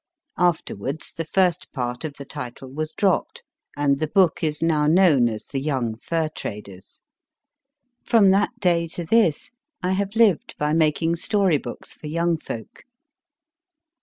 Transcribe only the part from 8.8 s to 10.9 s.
to this I have lived by